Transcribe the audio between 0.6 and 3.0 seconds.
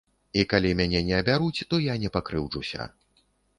мяне не абяруць, то я не пакрыўджуся.